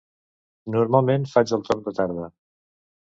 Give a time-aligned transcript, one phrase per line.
[0.75, 2.27] Normalment, faig el torn de tarda.